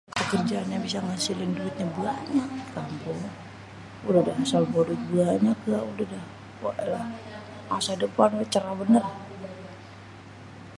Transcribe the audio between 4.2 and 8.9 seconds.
dah asal bawa duit banyak udah dah.. waélah masa depannyé cerah